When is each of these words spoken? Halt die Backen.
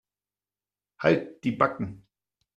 Halt 0.97 1.43
die 1.43 1.51
Backen. 1.51 2.07